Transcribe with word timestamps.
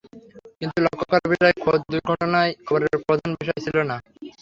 কিন্তু 0.59 0.77
লক্ষ 0.85 1.01
করার 1.03 1.27
বিষয়, 1.33 1.53
খোদ 1.63 1.79
দুর্ঘটনাটাই 1.91 2.51
খবরের 2.65 2.95
প্রধান 3.05 3.31
বিষয় 3.39 3.59
ছিল 3.65 3.77
না। 3.89 3.97